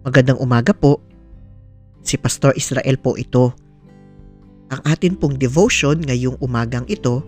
[0.00, 0.96] Magandang umaga po.
[2.00, 3.52] Si Pastor Israel po ito.
[4.72, 7.20] Ang atin pong devotion ngayong umagang ito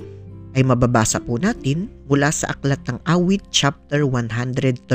[0.56, 4.88] ay mababasa po natin mula sa Aklat ng Awit chapter 138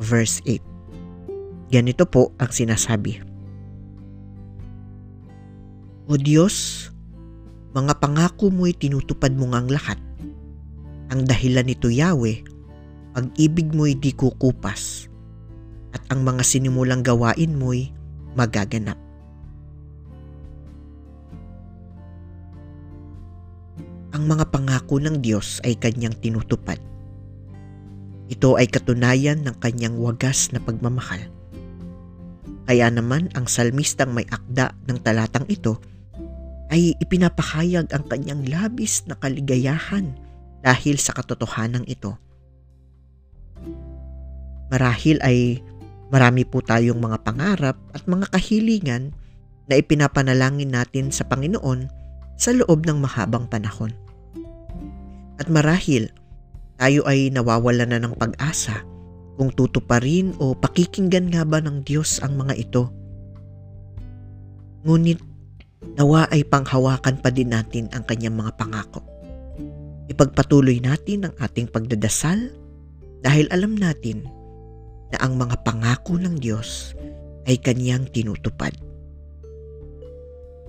[0.00, 1.76] verse 8.
[1.76, 3.20] Ganito po ang sinasabi.
[6.08, 6.88] O Diyos,
[7.76, 10.00] mga pangako mo'y tinutupad mo ngang lahat.
[11.12, 12.48] Ang dahilan nito Yahweh,
[13.12, 15.12] pag-ibig mo'y di kukupas
[15.96, 17.88] at ang mga sinimulang gawain mo'y
[18.36, 19.00] magaganap.
[24.12, 26.76] Ang mga pangako ng Diyos ay kanyang tinutupad.
[28.28, 31.32] Ito ay katunayan ng kanyang wagas na pagmamahal.
[32.68, 35.80] Kaya naman ang salmistang may akda ng talatang ito
[36.68, 40.12] ay ipinapahayag ang kanyang labis na kaligayahan
[40.60, 42.18] dahil sa katotohanan ito.
[44.66, 45.62] Marahil ay
[46.10, 49.10] marami po tayong mga pangarap at mga kahilingan
[49.66, 51.90] na ipinapanalangin natin sa Panginoon
[52.38, 53.90] sa loob ng mahabang panahon.
[55.36, 56.12] At marahil,
[56.76, 58.84] tayo ay nawawala na ng pag-asa
[59.36, 62.88] kung tutuparin o pakikinggan nga ba ng Diyos ang mga ito.
[64.86, 65.20] Ngunit
[65.98, 69.04] nawa ay panghawakan pa din natin ang kanyang mga pangako.
[70.06, 72.54] Ipagpatuloy natin ang ating pagdadasal
[73.20, 74.24] dahil alam natin
[75.14, 76.94] na ang mga pangako ng Diyos
[77.46, 78.74] ay kanyang tinutupad.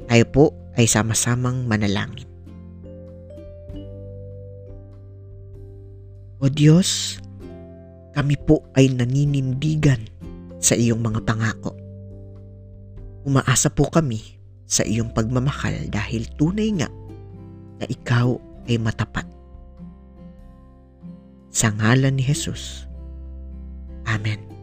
[0.07, 0.45] Tayo po
[0.77, 2.29] ay sama-samang manalangin.
[6.37, 7.17] O Diyos,
[8.13, 9.99] kami po ay naninindigan
[10.61, 11.73] sa iyong mga pangako.
[13.27, 16.89] Umaasa po kami sa iyong pagmamahal dahil tunay nga
[17.81, 18.37] na ikaw
[18.69, 19.25] ay matapat.
[21.51, 22.86] Sa ngalan ni Jesus.
[24.17, 24.56] 아멘.